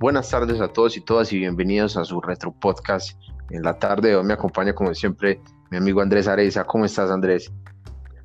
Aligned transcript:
Buenas 0.00 0.30
tardes 0.30 0.62
a 0.62 0.68
todos 0.68 0.96
y 0.96 1.02
todas 1.02 1.30
y 1.30 1.38
bienvenidos 1.38 1.94
a 1.98 2.06
su 2.06 2.22
retro 2.22 2.52
podcast. 2.52 3.20
En 3.50 3.62
la 3.62 3.78
tarde 3.78 4.16
hoy 4.16 4.24
me 4.24 4.32
acompaña 4.32 4.72
como 4.72 4.94
siempre 4.94 5.42
mi 5.70 5.76
amigo 5.76 6.00
Andrés 6.00 6.26
Areza. 6.26 6.64
¿Cómo 6.64 6.86
estás 6.86 7.10
Andrés? 7.10 7.52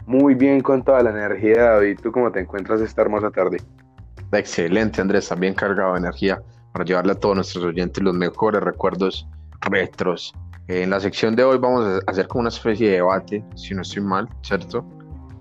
Muy 0.06 0.36
bien 0.36 0.62
con 0.62 0.86
toda 0.86 1.04
la 1.04 1.10
energía 1.10 1.72
David. 1.72 2.00
¿Tú 2.02 2.14
cómo 2.14 2.32
te 2.32 2.40
encuentras 2.40 2.80
esta 2.80 3.02
hermosa 3.02 3.30
tarde? 3.30 3.58
Excelente 4.32 5.02
Andrés, 5.02 5.28
también 5.28 5.54
cargado 5.54 5.92
de 5.96 6.00
energía 6.00 6.42
para 6.72 6.86
llevarle 6.86 7.12
a 7.12 7.16
todos 7.16 7.36
nuestros 7.36 7.66
oyentes 7.66 8.02
los 8.02 8.14
mejores 8.14 8.62
recuerdos 8.62 9.28
retros. 9.60 10.34
En 10.70 10.92
la 10.92 11.02
sección 11.02 11.36
de 11.36 11.44
hoy 11.44 11.58
vamos 11.58 11.84
a 11.84 12.10
hacer 12.10 12.30
como 12.30 12.44
una 12.44 12.50
especie 12.52 12.88
de 12.88 12.96
debate, 12.96 13.44
si 13.58 13.76
no 13.76 13.82
estoy 13.82 14.02
mal, 14.02 14.30
¿cierto? 14.44 14.88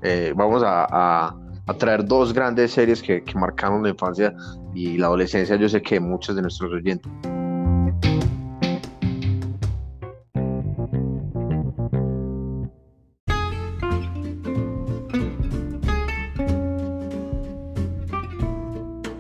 Eh, 0.02 0.32
vamos 0.34 0.64
a 0.64 0.84
a 0.90 1.43
traer 1.72 2.04
dos 2.04 2.34
grandes 2.34 2.72
series 2.72 3.02
que, 3.02 3.22
que 3.22 3.34
marcaron 3.38 3.82
la 3.82 3.88
infancia 3.88 4.34
y 4.74 4.98
la 4.98 5.06
adolescencia, 5.06 5.56
yo 5.56 5.68
sé 5.68 5.80
que 5.80 5.98
muchos 5.98 6.36
de 6.36 6.42
nuestros 6.42 6.70
oyentes. 6.72 7.10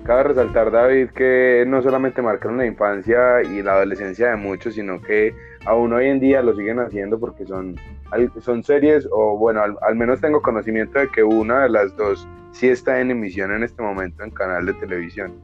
Cabe 0.04 0.24
resaltar, 0.24 0.70
David, 0.70 1.10
que 1.10 1.64
no 1.66 1.80
solamente 1.80 2.20
marcaron 2.20 2.58
la 2.58 2.66
infancia 2.66 3.42
y 3.42 3.62
la 3.62 3.72
adolescencia 3.72 4.28
de 4.28 4.36
muchos, 4.36 4.74
sino 4.74 5.00
que 5.00 5.34
aún 5.64 5.94
hoy 5.94 6.08
en 6.08 6.20
día 6.20 6.42
lo 6.42 6.54
siguen 6.54 6.78
haciendo 6.78 7.18
porque 7.18 7.46
son 7.46 7.76
son 8.40 8.62
series, 8.62 9.08
o 9.10 9.36
bueno, 9.36 9.62
al, 9.62 9.96
menos 9.96 10.20
tengo 10.20 10.40
conocimiento 10.40 10.98
de 10.98 11.08
que 11.08 11.22
una 11.22 11.64
de 11.64 11.68
las 11.70 11.96
dos 11.96 12.28
sí 12.54 12.68
está 12.68 13.00
en 13.00 13.10
emisión 13.10 13.52
en 13.52 13.62
este 13.62 13.82
momento 13.82 14.24
en 14.24 14.30
canal 14.30 14.64
de 14.66 14.72
televisión. 14.74 15.34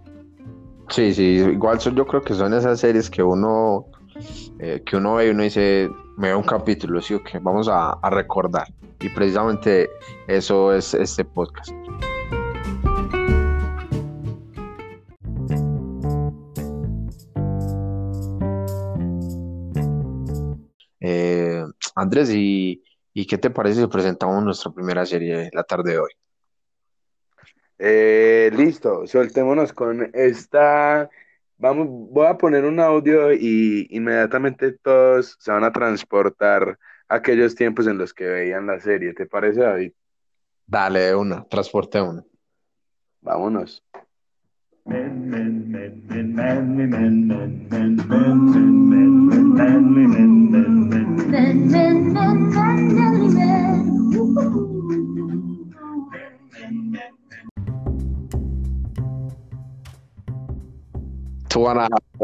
Sí, 0.89 1.13
sí, 1.15 1.23
igual 1.23 1.79
yo 1.79 2.07
creo 2.07 2.23
que 2.23 2.35
son 2.35 2.55
esas 2.55 2.81
series 2.81 3.11
que 3.11 3.23
uno, 3.23 3.87
eh, 4.59 4.83
que 4.85 4.97
uno 4.97 5.17
ve 5.17 5.27
y 5.27 5.31
uno 5.31 5.43
dice, 5.43 5.89
me 6.17 6.29
ve 6.29 6.35
un 6.35 6.43
capítulo, 6.43 7.01
sí, 7.01 7.19
que 7.21 7.39
vamos 7.39 7.69
a, 7.69 7.91
a 7.93 8.11
recordar. 8.11 8.67
Y 9.01 9.09
precisamente 9.09 9.89
eso 10.27 10.73
es 10.73 10.95
este 10.95 11.25
podcast. 11.25 11.71
Eh, 21.01 21.65
Andrés, 21.95 22.31
¿y, 22.33 22.83
qué 23.29 23.39
te 23.39 23.51
parece 23.51 23.81
si 23.83 23.87
presentamos 23.87 24.43
nuestra 24.43 24.71
primera 24.71 25.05
serie 25.07 25.51
la 25.53 25.63
tarde 25.63 25.93
de 25.93 25.99
hoy? 25.99 26.11
Eh, 27.83 28.51
listo, 28.55 29.07
soltémonos 29.07 29.73
con 29.73 30.11
esta. 30.13 31.09
Vamos, 31.57 31.87
voy 31.89 32.27
a 32.27 32.37
poner 32.37 32.67
un 32.67 32.79
audio 32.79 33.33
y 33.33 33.87
inmediatamente 33.89 34.73
todos 34.73 35.35
se 35.39 35.51
van 35.51 35.65
a 35.65 35.73
transportar 35.73 36.79
a 37.09 37.15
aquellos 37.15 37.55
tiempos 37.55 37.87
en 37.87 37.97
los 37.97 38.13
que 38.13 38.27
veían 38.27 38.67
la 38.67 38.79
serie. 38.81 39.15
¿Te 39.15 39.25
parece, 39.25 39.61
David? 39.61 39.93
Dale, 40.67 41.15
una, 41.15 41.49
transporte 41.49 42.03
una. 42.03 42.23
Vámonos. 43.23 43.83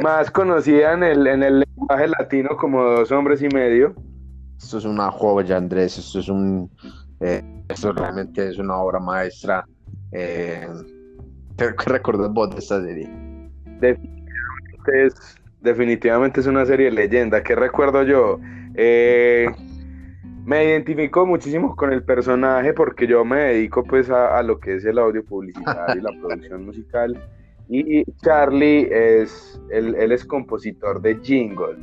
Más 0.02 0.30
conocida 0.30 0.92
en 0.92 1.02
el, 1.02 1.26
en 1.26 1.42
el 1.42 1.60
lenguaje 1.60 2.08
latino 2.08 2.56
como 2.56 2.82
Dos 2.82 3.10
Hombres 3.10 3.42
y 3.42 3.48
Medio. 3.48 3.94
Esto 4.56 4.78
es 4.78 4.84
una 4.84 5.10
joya, 5.10 5.56
Andrés. 5.56 5.98
Esto 5.98 6.20
es 6.20 6.28
un. 6.28 6.70
Eh, 7.20 7.42
esto 7.68 7.92
realmente 7.92 8.48
es 8.48 8.58
una 8.58 8.76
obra 8.76 9.00
maestra. 9.00 9.66
Eh, 10.12 10.68
¿Qué 11.56 11.90
recuerdas 11.90 12.32
vos 12.32 12.50
de 12.50 12.58
esta 12.58 12.80
serie? 12.82 13.08
Definitivamente 13.80 15.06
es, 15.06 15.36
definitivamente 15.60 16.40
es 16.40 16.46
una 16.46 16.64
serie 16.64 16.90
leyenda. 16.90 17.42
¿Qué 17.42 17.54
recuerdo 17.54 18.02
yo? 18.04 18.38
Eh, 18.74 19.48
me 20.44 20.64
identifico 20.64 21.26
muchísimo 21.26 21.74
con 21.74 21.92
el 21.92 22.04
personaje 22.04 22.72
porque 22.72 23.06
yo 23.06 23.24
me 23.24 23.38
dedico 23.38 23.82
pues 23.82 24.08
a, 24.10 24.40
lo 24.42 24.60
que 24.60 24.76
es 24.76 24.84
el 24.84 24.98
audio 24.98 25.24
publicitario 25.24 26.00
y 26.00 26.00
la 26.00 26.10
producción 26.20 26.66
musical. 26.66 27.20
Y 27.68 28.04
Charlie 28.22 28.88
es, 28.90 29.60
él, 29.70 29.94
es 29.96 30.24
compositor 30.24 31.00
de 31.00 31.18
jingle. 31.20 31.76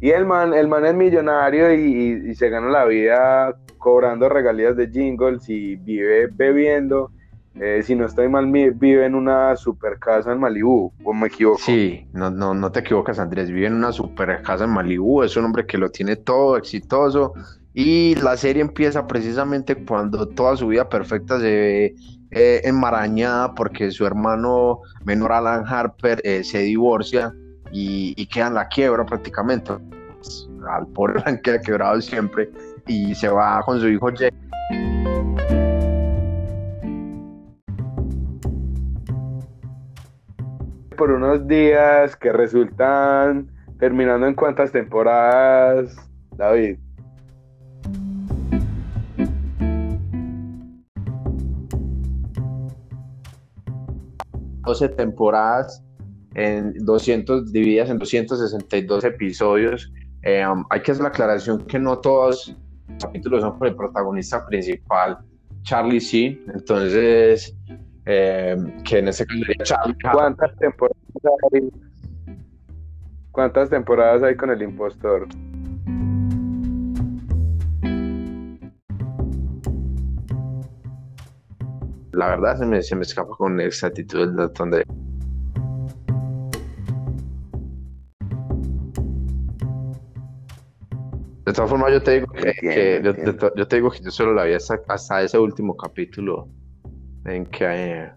Y 0.00 0.10
el 0.10 0.26
man, 0.26 0.54
el 0.54 0.68
man 0.68 0.86
es 0.86 0.94
millonario 0.94 1.72
y, 1.74 2.30
y, 2.30 2.34
se 2.34 2.48
gana 2.48 2.68
la 2.68 2.84
vida 2.84 3.56
cobrando 3.78 4.28
regalías 4.28 4.76
de 4.76 4.88
jingles 4.88 5.48
y 5.48 5.76
vive 5.76 6.28
bebiendo 6.28 7.10
eh, 7.60 7.82
si 7.82 7.96
no 7.96 8.06
estoy 8.06 8.28
mal, 8.28 8.46
vive 8.46 9.04
en 9.04 9.14
una 9.16 9.56
super 9.56 9.98
casa 9.98 10.32
en 10.32 10.38
Malibú, 10.38 10.92
¿o 11.02 11.12
me 11.12 11.26
equivoco? 11.26 11.58
Sí, 11.58 12.06
no, 12.12 12.30
no, 12.30 12.54
no 12.54 12.70
te 12.70 12.80
equivocas, 12.80 13.18
Andrés. 13.18 13.50
Vive 13.50 13.66
en 13.66 13.74
una 13.74 13.90
super 13.90 14.42
casa 14.42 14.64
en 14.64 14.70
Malibú. 14.70 15.24
Es 15.24 15.36
un 15.36 15.44
hombre 15.44 15.66
que 15.66 15.76
lo 15.76 15.90
tiene 15.90 16.16
todo 16.16 16.56
exitoso. 16.56 17.34
Y 17.74 18.14
la 18.16 18.36
serie 18.36 18.62
empieza 18.62 19.06
precisamente 19.06 19.76
cuando 19.84 20.26
toda 20.28 20.56
su 20.56 20.68
vida 20.68 20.88
perfecta 20.88 21.38
se 21.38 21.44
ve 21.44 21.94
eh, 22.30 22.60
enmarañada 22.64 23.54
porque 23.54 23.90
su 23.90 24.04
hermano 24.04 24.80
menor 25.04 25.32
Alan 25.32 25.64
Harper 25.66 26.20
eh, 26.24 26.42
se 26.44 26.60
divorcia 26.60 27.32
y, 27.70 28.26
queda 28.26 28.48
en 28.48 28.54
la 28.54 28.68
quiebra 28.68 29.04
prácticamente. 29.04 29.72
Al 30.68 30.86
pobre 30.88 31.20
Alan 31.24 31.40
queda 31.42 31.60
quebrado 31.60 32.00
siempre 32.00 32.50
y 32.86 33.14
se 33.14 33.28
va 33.28 33.62
con 33.62 33.80
su 33.80 33.88
hijo 33.88 34.10
Jay 34.16 34.30
por 40.98 41.12
unos 41.12 41.46
días 41.46 42.16
que 42.16 42.32
resultan 42.32 43.48
terminando 43.78 44.26
en 44.26 44.34
cuántas 44.34 44.72
temporadas, 44.72 45.96
David. 46.36 46.78
Doce 54.68 54.90
temporadas 54.90 55.82
en 56.34 56.74
200 56.84 57.50
divididas 57.52 57.88
en 57.88 57.98
262 57.98 59.02
episodios. 59.04 59.90
Eh, 60.22 60.46
um, 60.46 60.62
hay 60.68 60.82
que 60.82 60.92
hacer 60.92 61.02
la 61.02 61.08
aclaración 61.08 61.64
que 61.64 61.78
no 61.78 61.98
todos 62.00 62.54
los 62.86 63.02
capítulos 63.02 63.40
son 63.40 63.58
por 63.58 63.68
el 63.68 63.74
protagonista 63.74 64.44
principal, 64.46 65.16
Charlie 65.62 66.00
C. 66.00 66.38
Entonces, 66.52 67.56
eh, 68.04 68.56
que 68.84 68.98
en 68.98 69.08
ese 69.08 69.24
caso 69.26 69.76
¿Cuántas 70.12 70.54
temporadas 70.56 70.98
hay? 71.52 71.70
¿Cuántas 73.32 73.70
temporadas 73.70 74.22
hay 74.22 74.36
con 74.36 74.50
el 74.50 74.60
impostor? 74.60 75.28
La 82.18 82.26
verdad 82.30 82.58
se 82.58 82.66
me, 82.66 82.82
se 82.82 82.96
me 82.96 83.02
escapa 83.02 83.30
con 83.36 83.60
exactitud 83.60 84.22
el 84.22 84.34
dato 84.34 84.66
de... 84.66 84.84
De 91.46 91.52
todas 91.52 91.70
formas, 91.70 91.92
yo 91.92 92.02
te 92.02 92.14
digo 92.14 92.26
que, 92.32 93.00
yo, 93.04 93.68
te 93.68 93.76
digo 93.76 93.90
que 93.92 94.00
yo 94.00 94.10
solo 94.10 94.34
la 94.34 94.42
vi 94.42 94.54
hasta 94.54 95.22
ese 95.22 95.38
último 95.38 95.76
capítulo 95.76 96.48
en 97.24 97.46
que 97.46 97.64
hay... 97.64 98.10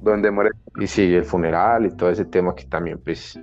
Donde 0.00 0.28
muere. 0.32 0.50
Y 0.80 0.88
sí, 0.88 1.14
el 1.14 1.24
funeral 1.24 1.86
y 1.86 1.96
todo 1.96 2.10
ese 2.10 2.24
tema 2.24 2.56
que 2.56 2.64
también, 2.64 2.98
pues, 2.98 3.38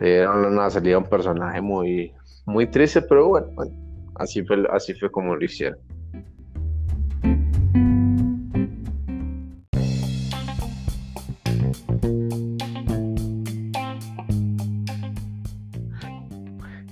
era 0.00 0.30
una 0.30 0.70
salida 0.70 0.96
un 0.96 1.04
personaje 1.04 1.60
muy, 1.60 2.14
muy 2.46 2.66
triste, 2.66 3.02
pero 3.02 3.28
bueno, 3.28 3.48
así 4.14 4.42
fue, 4.42 4.66
así 4.72 4.94
fue 4.94 5.10
como 5.10 5.36
lo 5.36 5.44
hicieron. 5.44 5.89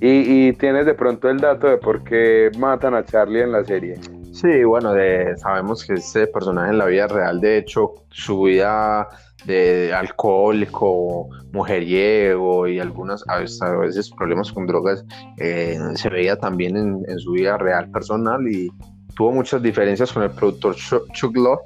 Y, 0.00 0.48
y, 0.48 0.52
tienes 0.52 0.86
de 0.86 0.94
pronto 0.94 1.28
el 1.28 1.38
dato 1.38 1.66
de 1.66 1.78
por 1.78 2.04
qué 2.04 2.50
matan 2.58 2.94
a 2.94 3.04
Charlie 3.04 3.42
en 3.42 3.52
la 3.52 3.64
serie. 3.64 3.96
Sí, 4.32 4.62
bueno, 4.62 4.92
sabemos 5.38 5.84
que 5.84 5.94
este 5.94 6.28
personaje 6.28 6.70
en 6.70 6.78
la 6.78 6.86
vida 6.86 7.08
real, 7.08 7.40
de 7.40 7.58
hecho, 7.58 7.94
su 8.10 8.42
vida 8.42 9.08
de 9.46 9.92
alcohólico, 9.92 11.28
mujeriego 11.52 12.68
y 12.68 12.78
algunas 12.78 13.24
a 13.28 13.38
veces 13.38 14.10
problemas 14.16 14.52
con 14.52 14.66
drogas, 14.66 15.04
eh, 15.38 15.78
se 15.94 16.08
veía 16.08 16.36
también 16.36 16.76
en, 16.76 17.18
su 17.18 17.32
vida 17.32 17.56
real 17.58 17.90
personal 17.90 18.46
y 18.48 18.70
tuvo 19.16 19.32
muchas 19.32 19.62
diferencias 19.62 20.12
con 20.12 20.22
el 20.22 20.30
productor 20.30 20.76
Chuck 20.76 21.36
Love 21.36 21.60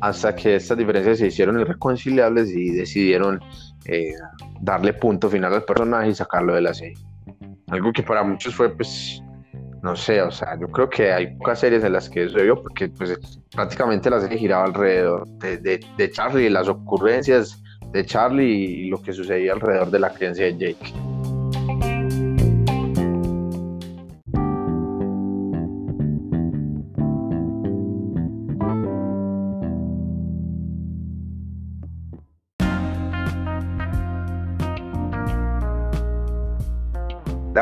hasta 0.00 0.34
que 0.34 0.56
estas 0.56 0.78
diferencias 0.78 1.18
se 1.18 1.26
hicieron 1.26 1.60
irreconciliables 1.60 2.50
y 2.50 2.70
decidieron 2.70 3.40
eh, 3.86 4.14
darle 4.60 4.92
punto 4.92 5.28
final 5.28 5.52
al 5.54 5.64
personaje 5.64 6.10
y 6.10 6.14
sacarlo 6.14 6.54
de 6.54 6.60
la 6.60 6.74
serie. 6.74 6.96
Algo 7.74 7.92
que 7.92 8.04
para 8.04 8.22
muchos 8.22 8.54
fue, 8.54 8.70
pues, 8.70 9.20
no 9.82 9.96
sé, 9.96 10.22
o 10.22 10.30
sea, 10.30 10.56
yo 10.58 10.68
creo 10.68 10.88
que 10.88 11.12
hay 11.12 11.36
pocas 11.36 11.58
series 11.58 11.82
en 11.82 11.92
las 11.92 12.08
que 12.08 12.24
eso 12.24 12.40
vio 12.40 12.62
porque 12.62 12.88
pues, 12.88 13.18
prácticamente 13.50 14.08
la 14.08 14.20
serie 14.20 14.38
giraba 14.38 14.64
alrededor 14.64 15.26
de, 15.38 15.58
de, 15.58 15.84
de 15.98 16.10
Charlie 16.10 16.48
las 16.48 16.68
ocurrencias 16.68 17.60
de 17.90 18.06
Charlie 18.06 18.46
y 18.46 18.88
lo 18.90 19.02
que 19.02 19.12
sucedía 19.12 19.52
alrededor 19.52 19.90
de 19.90 19.98
la 19.98 20.10
creencia 20.10 20.46
de 20.46 20.56
Jake. 20.56 21.13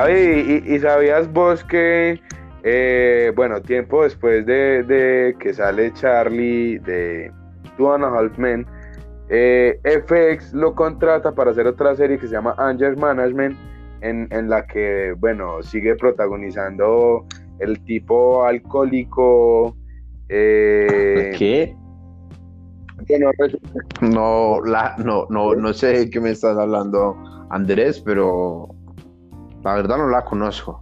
David, 0.02 0.64
¿y, 0.66 0.78
sabías 0.80 1.32
vos 1.32 1.62
que, 1.62 2.20
eh, 2.64 3.32
bueno, 3.36 3.60
tiempo 3.62 4.02
después 4.02 4.44
de, 4.46 5.36
que 5.38 5.54
sale 5.54 5.92
Charlie 5.94 6.78
de 6.78 7.30
Two 7.76 7.92
and 7.92 8.04
a 8.04 8.08
Half 8.08 8.36
Men, 8.36 8.66
eh, 9.28 9.78
FX 9.84 10.52
lo 10.54 10.74
contrata 10.74 11.32
para 11.32 11.52
hacer 11.52 11.68
otra 11.68 11.94
serie 11.94 12.18
que 12.18 12.26
se 12.26 12.32
llama 12.32 12.54
Anger 12.58 12.96
Management, 12.96 13.56
en, 14.00 14.48
la 14.48 14.66
que, 14.66 15.14
bueno, 15.18 15.62
sigue 15.62 15.94
protagonizando 15.94 17.24
el 17.60 17.80
tipo 17.84 18.44
alcohólico. 18.44 19.76
Eh, 20.28 21.32
¿Qué? 21.38 21.76
no, 24.00 24.60
la, 24.64 24.96
no, 24.98 25.26
no, 25.30 25.54
no 25.54 25.72
sé 25.72 25.86
de 25.98 26.10
qué 26.10 26.18
me 26.18 26.30
estás 26.30 26.58
hablando, 26.58 27.16
Andrés, 27.50 28.00
pero 28.04 28.68
la 29.64 29.74
verdad 29.74 29.96
no 29.96 30.08
la 30.08 30.24
conozco. 30.24 30.80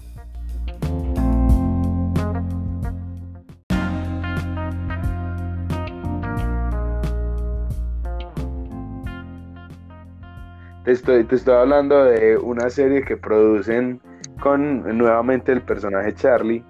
Te 10.85 10.93
estoy, 10.93 11.25
te 11.25 11.37
estoy 11.37 11.55
hablando 11.55 12.05
de 12.05 12.38
una 12.38 12.71
serie 12.71 13.05
que 13.05 13.17
producen 13.17 14.00
con 14.41 14.97
nuevamente 14.97 15.53
el 15.53 15.62
personaje 15.62 16.15
Charlie. 16.15 16.65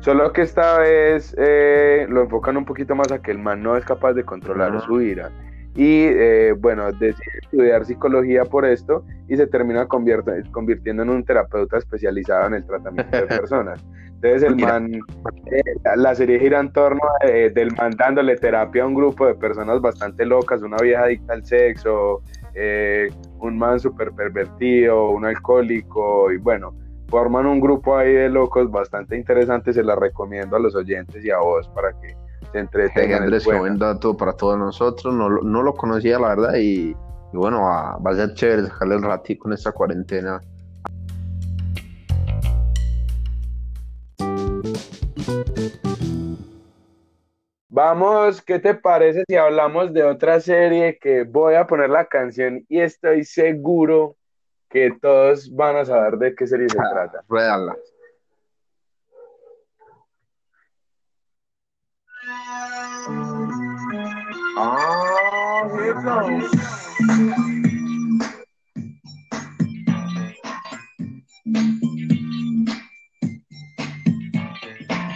Solo 0.00 0.32
que 0.32 0.42
esta 0.42 0.78
vez 0.78 1.34
eh, 1.38 2.06
lo 2.08 2.22
enfocan 2.22 2.56
un 2.56 2.64
poquito 2.64 2.96
más 2.96 3.12
a 3.12 3.20
que 3.20 3.30
el 3.30 3.38
man 3.38 3.62
no 3.62 3.76
es 3.76 3.84
capaz 3.84 4.14
de 4.14 4.24
controlar 4.24 4.80
su 4.80 5.00
ira 5.00 5.30
y 5.74 6.04
eh, 6.04 6.54
bueno, 6.58 6.92
decide 6.92 7.38
estudiar 7.40 7.84
psicología 7.84 8.44
por 8.44 8.66
esto 8.66 9.04
y 9.28 9.36
se 9.36 9.46
termina 9.46 9.86
convirtiendo 9.86 11.02
en 11.02 11.08
un 11.08 11.24
terapeuta 11.24 11.78
especializado 11.78 12.48
en 12.48 12.54
el 12.54 12.66
tratamiento 12.66 13.16
de 13.16 13.26
personas. 13.26 13.84
Entonces 14.06 14.42
el 14.44 14.56
man, 14.56 14.92
eh, 15.50 15.62
la 15.96 16.14
serie 16.14 16.38
gira 16.38 16.60
en 16.60 16.72
torno 16.72 17.00
eh, 17.26 17.50
del 17.54 17.74
man 17.76 17.92
dándole 17.98 18.36
terapia 18.36 18.84
a 18.84 18.86
un 18.86 18.94
grupo 18.94 19.26
de 19.26 19.34
personas 19.34 19.80
bastante 19.80 20.26
locas, 20.26 20.62
una 20.62 20.76
vieja 20.76 21.04
adicta 21.04 21.32
al 21.32 21.44
sexo, 21.44 22.22
un 23.40 23.58
man 23.58 23.80
súper 23.80 24.12
pervertido, 24.12 25.10
un 25.10 25.24
alcohólico 25.24 26.30
y 26.30 26.36
bueno, 26.36 26.74
forman 27.08 27.46
un 27.46 27.60
grupo 27.60 27.96
ahí 27.96 28.12
de 28.12 28.28
locos 28.28 28.70
bastante 28.70 29.16
interesante, 29.16 29.72
se 29.72 29.82
la 29.82 29.96
recomiendo 29.96 30.56
a 30.56 30.60
los 30.60 30.74
oyentes 30.76 31.24
y 31.24 31.30
a 31.30 31.38
vos 31.38 31.68
para 31.74 31.92
que 32.00 32.14
se 32.52 32.58
entretengan. 32.58 33.24
Andrés, 33.24 33.44
qué 33.44 33.58
buen 33.58 33.78
dato 33.78 34.16
para 34.16 34.34
todos 34.34 34.58
nosotros. 34.58 35.14
No, 35.14 35.28
no 35.28 35.62
lo 35.62 35.74
conocía, 35.74 36.18
la 36.18 36.28
verdad, 36.28 36.54
y, 36.56 36.94
bueno, 37.32 37.62
va, 37.62 37.96
a 38.04 38.14
ser 38.14 38.34
chévere 38.34 38.62
dejarle 38.62 38.96
el 38.96 39.02
ratito 39.02 39.46
en 39.46 39.54
esta 39.54 39.72
cuarentena. 39.72 40.40
Vamos, 47.74 48.42
¿qué 48.42 48.58
te 48.58 48.74
parece 48.74 49.24
si 49.26 49.34
hablamos 49.34 49.94
de 49.94 50.04
otra 50.04 50.40
serie 50.40 50.98
que 51.00 51.24
voy 51.24 51.54
a 51.54 51.66
poner 51.66 51.88
la 51.88 52.04
canción 52.04 52.64
y 52.68 52.80
estoy 52.80 53.24
seguro 53.24 54.16
que 54.68 54.92
todos 55.00 55.50
van 55.54 55.76
a 55.76 55.84
saber 55.86 56.18
de 56.18 56.34
qué 56.34 56.46
serie 56.46 56.68
se 56.68 56.78
ah, 56.78 56.90
trata? 56.92 57.24
Ruédala. 57.26 57.74
Oh, 64.54 65.70
here 65.72 65.92
it 65.92 66.04
goes. 66.04 66.52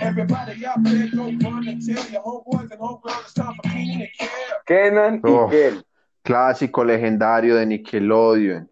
Everybody 0.01 0.65
out 0.65 0.83
there 0.85 1.09
go 1.15 1.25
run 1.25 1.69
and 1.69 1.85
tell 1.85 2.11
your 2.11 2.23
homeboys 2.23 2.71
and 2.71 2.81
homegirls 2.81 3.21
it's 3.21 3.35
time 3.35 3.55
for 3.57 3.63
Kenan 3.69 4.01
and 4.01 4.09
Kel. 4.19 4.31
Kenan 4.67 5.21
oh, 5.25 5.47
y 5.47 5.51
Kel. 5.51 5.87
Clásico 6.23 6.85
legendario 6.85 7.57
de 7.57 7.67
Nickelodeon. 7.67 8.71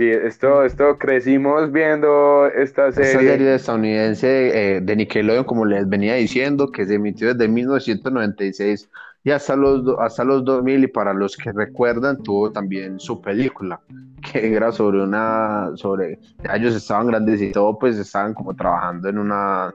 Sí, 0.00 0.08
esto, 0.08 0.64
esto 0.64 0.96
crecimos 0.96 1.70
viendo 1.70 2.46
esta 2.46 2.90
serie. 2.90 3.10
Esta 3.10 3.20
serie 3.20 3.54
estadounidense 3.54 4.76
eh, 4.76 4.80
de 4.80 4.96
Nickelodeon, 4.96 5.44
como 5.44 5.66
les 5.66 5.86
venía 5.86 6.14
diciendo, 6.14 6.72
que 6.72 6.86
se 6.86 6.94
emitió 6.94 7.34
desde 7.34 7.46
1996 7.48 8.88
y 9.24 9.30
hasta 9.30 9.56
los, 9.56 9.84
hasta 9.98 10.24
los 10.24 10.42
2000 10.46 10.84
y 10.84 10.86
para 10.86 11.12
los 11.12 11.36
que 11.36 11.52
recuerdan 11.52 12.22
tuvo 12.22 12.50
también 12.50 12.98
su 12.98 13.20
película, 13.20 13.78
que 14.32 14.54
era 14.54 14.72
sobre 14.72 15.02
una, 15.02 15.72
sobre, 15.74 16.18
ellos 16.50 16.74
estaban 16.74 17.08
grandes 17.08 17.42
y 17.42 17.52
todo, 17.52 17.78
pues 17.78 17.98
estaban 17.98 18.32
como 18.32 18.56
trabajando 18.56 19.06
en 19.06 19.18
una, 19.18 19.74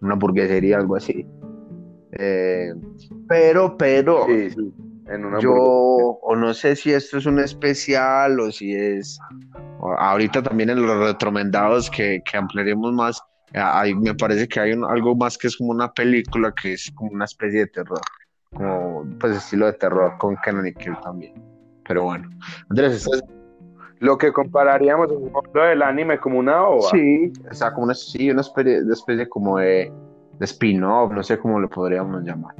una 0.00 0.12
hamburguesería, 0.14 0.78
algo 0.78 0.96
así. 0.96 1.24
Eh, 2.18 2.74
pero, 3.28 3.76
pero... 3.78 4.26
Sí, 4.26 4.50
sí 4.50 4.89
yo, 5.40 5.52
o 5.54 6.36
no 6.36 6.54
sé 6.54 6.76
si 6.76 6.92
esto 6.92 7.18
es 7.18 7.26
un 7.26 7.40
especial 7.40 8.38
o 8.40 8.50
si 8.50 8.74
es. 8.74 9.18
ahorita 9.98 10.42
también 10.42 10.70
en 10.70 10.86
los 10.86 10.98
retromendados 10.98 11.90
que, 11.90 12.22
que 12.24 12.36
ampliaremos 12.36 12.92
más, 12.92 13.22
hay, 13.54 13.94
me 13.94 14.14
parece 14.14 14.46
que 14.46 14.60
hay 14.60 14.72
algo 14.72 15.16
más 15.16 15.36
que 15.36 15.48
es 15.48 15.56
como 15.56 15.70
una 15.70 15.92
película 15.92 16.52
que 16.52 16.74
es 16.74 16.90
como 16.94 17.10
una 17.10 17.24
especie 17.24 17.60
de 17.60 17.66
terror. 17.66 18.00
Como 18.52 19.06
pues 19.18 19.36
estilo 19.36 19.66
de 19.66 19.74
terror 19.74 20.16
con 20.18 20.36
Kenan 20.44 20.72
también. 21.02 21.34
Pero 21.86 22.04
bueno. 22.04 22.28
Andrés, 22.68 23.08
Lo 23.98 24.18
que 24.18 24.32
compararíamos 24.32 25.10
en 25.10 25.24
el 25.24 25.52
del 25.52 25.82
anime 25.82 26.18
como 26.18 26.38
una 26.38 26.64
ova. 26.64 26.90
Sí, 26.90 27.32
o 27.50 27.54
sea, 27.54 27.72
como 27.72 27.84
una, 27.84 27.94
sí, 27.94 28.30
una 28.30 28.40
especie, 28.40 28.82
de 28.82 28.92
especie 28.92 29.28
como 29.28 29.58
de, 29.58 29.92
de 30.38 30.44
spin-off, 30.44 31.12
no 31.12 31.22
sé 31.22 31.38
cómo 31.38 31.58
lo 31.58 31.68
podríamos 31.68 32.22
llamar. 32.22 32.54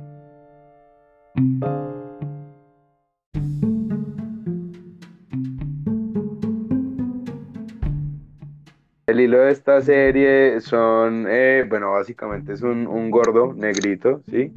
El 9.21 9.25
hilo 9.25 9.43
de 9.43 9.53
esta 9.53 9.83
serie 9.83 10.62
son, 10.62 11.27
eh, 11.29 11.67
bueno, 11.69 11.93
básicamente 11.93 12.55
es 12.55 12.62
un, 12.62 13.11
gordo 13.11 13.53
negrito, 13.53 14.23
¿sí? 14.31 14.50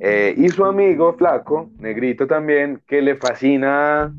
Eh, 0.00 0.32
y 0.38 0.48
su 0.48 0.64
amigo 0.64 1.12
flaco, 1.12 1.68
negrito 1.78 2.26
también, 2.26 2.80
que 2.86 3.02
le 3.02 3.16
fascina 3.16 4.14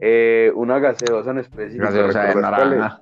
eh, 0.00 0.50
una 0.54 0.78
gaseosa 0.78 1.32
en 1.32 1.38
específico. 1.40 1.84
Gaseosa 1.84 2.24
de 2.24 2.34
naranja. 2.36 3.00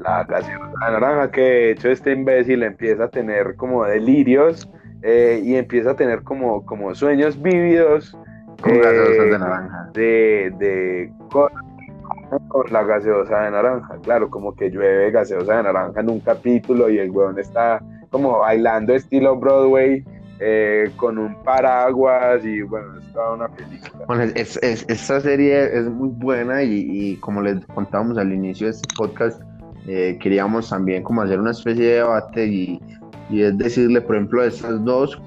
la 0.00 0.24
gaseosa 0.24 0.63
de 0.80 0.92
naranja, 0.92 1.30
que 1.30 1.40
de 1.40 1.70
hecho 1.72 1.90
este 1.90 2.12
imbécil 2.12 2.62
empieza 2.62 3.04
a 3.04 3.08
tener 3.08 3.56
como 3.56 3.84
delirios 3.84 4.68
eh, 5.02 5.40
y 5.44 5.56
empieza 5.56 5.92
a 5.92 5.96
tener 5.96 6.22
como, 6.22 6.64
como 6.64 6.94
sueños 6.94 7.40
vívidos. 7.40 8.16
Con 8.60 8.72
de 8.72 9.28
eh, 9.28 9.38
naranja. 9.38 9.90
De, 9.92 11.12
con, 11.30 11.50
la 12.70 12.82
gaseosa 12.82 13.42
de 13.42 13.50
naranja, 13.50 13.96
claro, 14.02 14.30
como 14.30 14.54
que 14.54 14.70
llueve 14.70 15.10
gaseosa 15.10 15.58
de 15.58 15.62
naranja 15.64 16.00
en 16.00 16.10
un 16.10 16.20
capítulo 16.20 16.88
y 16.88 16.98
el 16.98 17.10
weón 17.10 17.38
está 17.38 17.82
como 18.10 18.38
bailando 18.38 18.94
estilo 18.94 19.36
Broadway 19.36 20.04
eh, 20.40 20.90
con 20.96 21.18
un 21.18 21.42
paraguas 21.42 22.44
y 22.44 22.62
bueno, 22.62 22.98
es 22.98 23.12
toda 23.12 23.34
una 23.34 23.48
película. 23.48 24.04
Bueno, 24.06 24.24
esta 24.34 25.20
serie 25.20 25.78
es 25.78 25.84
muy 25.84 26.08
buena 26.08 26.62
y, 26.62 26.86
y, 26.90 27.16
como 27.16 27.40
les 27.40 27.64
contábamos 27.66 28.18
al 28.18 28.32
inicio 28.32 28.66
de 28.66 28.72
este 28.72 28.94
podcast, 28.96 29.40
eh, 29.86 30.18
queríamos 30.20 30.70
también 30.70 31.02
como 31.02 31.22
hacer 31.22 31.40
una 31.40 31.50
especie 31.50 31.84
de 31.84 31.94
debate 31.96 32.46
y, 32.46 32.80
y 33.30 33.42
es 33.42 33.56
decirle, 33.58 34.00
por 34.00 34.16
ejemplo, 34.16 34.42
de 34.42 34.48
estas 34.48 34.84
dos, 34.84 35.20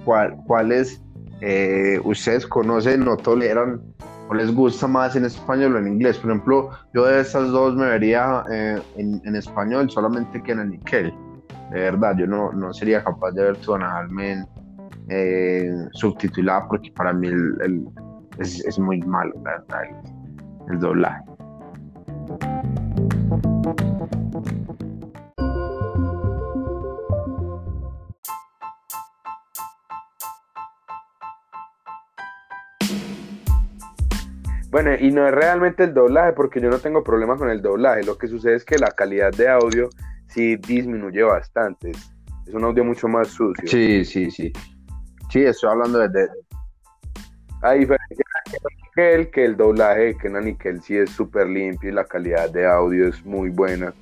cuáles 0.46 1.02
eh, 1.42 2.00
ustedes 2.04 2.46
conocen 2.48 3.08
o 3.08 3.16
toleran 3.16 3.82
o 4.30 4.34
les 4.34 4.54
gusta 4.54 4.88
más 4.88 5.16
en 5.16 5.26
español 5.26 5.76
o 5.76 5.80
en 5.80 5.88
inglés. 5.88 6.18
Por 6.18 6.32
ejemplo, 6.32 6.70
yo 6.94 7.06
de 7.06 7.22
estas 7.22 7.50
dos 7.52 7.76
me 7.76 7.86
vería 7.86 8.44
eh, 8.52 8.82
en, 8.98 9.36
español 9.36 9.90
solamente 9.90 10.42
que 10.42 10.52
en 10.52 10.70
Nickel. 10.72 11.14
De 11.72 11.82
verdad, 11.82 12.16
yo 12.18 12.28
no, 12.28 12.52
no 12.54 12.74
sería 12.74 13.04
capaz 13.04 13.32
de 13.32 13.44
ver 13.44 13.58
tu 13.58 13.74
Halmen 13.74 14.46
eh, 15.10 15.70
subtitulada 15.92 16.68
porque 16.68 16.92
para 16.92 17.14
mí 17.14 17.28
el, 17.28 17.88
es, 18.40 18.64
es, 18.66 18.80
muy 18.80 19.02
malo, 19.02 19.34
la 19.44 19.52
verdad, 19.52 19.84
el, 20.68 20.74
el 20.74 20.80
doblaje. 20.80 21.24
Bueno, 34.78 34.92
y 34.94 35.10
no 35.10 35.28
es 35.28 35.34
realmente 35.34 35.86
el 35.86 35.94
doblaje, 35.96 36.34
porque 36.34 36.62
yo 36.62 36.70
no 36.70 36.78
tengo 36.78 37.04
problemas 37.04 37.40
con 37.40 37.50
el 37.50 37.64
doblaje. 37.64 38.04
Lo 38.04 38.16
que 38.16 38.28
sucede 38.28 38.58
es 38.58 38.64
que 38.64 38.78
la 38.78 38.92
calidad 38.92 39.32
de 39.32 39.50
audio 39.50 39.90
sí 40.28 40.56
disminuye 40.56 41.24
bastante. 41.24 41.90
Es 42.46 42.54
un 42.54 42.64
audio 42.64 42.84
mucho 42.84 43.08
más 43.08 43.30
sucio. 43.30 43.68
Sí, 43.68 44.06
sí, 44.06 44.30
sí. 44.30 44.54
Sí, 45.32 45.42
estoy 45.42 45.72
hablando 45.72 46.08
de. 46.08 46.30
A 47.64 47.72
diferencia 47.72 48.24
de 48.96 49.32
que 49.32 49.46
el 49.46 49.58
doblaje 49.58 50.16
que 50.16 50.28
en 50.28 50.46
Nickel 50.46 50.80
sí 50.80 50.96
es 50.96 51.10
súper 51.10 51.48
limpio 51.48 51.90
y 51.90 51.94
la 51.94 52.06
calidad 52.06 52.48
de 52.52 52.68
audio 52.68 53.08
es 53.08 53.26
muy 53.26 53.50
buena. 53.50 53.96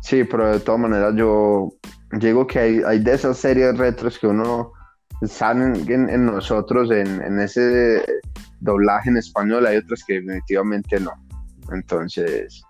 Sí, 0.00 0.24
pero 0.24 0.50
de 0.50 0.60
todas 0.60 0.80
maneras 0.80 1.14
yo 1.14 1.74
digo 2.12 2.46
que 2.46 2.58
hay, 2.58 2.82
hay 2.86 3.00
de 3.00 3.12
esas 3.12 3.36
series 3.36 3.76
retros 3.76 4.18
que 4.18 4.28
uno 4.28 4.72
están 5.20 5.76
en, 5.76 6.24
nosotros, 6.24 6.90
en, 6.90 7.38
ese 7.38 8.02
doblaje 8.62 9.10
en 9.10 9.16
español, 9.16 9.66
hay 9.66 9.76
otras 9.76 10.04
que 10.04 10.14
definitivamente 10.14 11.00
no. 11.00 11.12
Entonces, 11.72 12.62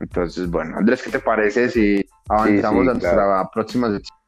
entonces 0.00 0.48
bueno, 0.48 0.76
Andrés, 0.76 1.02
¿qué 1.02 1.10
te 1.10 1.18
parece 1.18 1.68
si 1.68 2.04
avanzamos 2.28 2.88
a 2.88 2.92
nuestra 2.92 3.50
próxima 3.52 3.90
sección? 3.90 4.18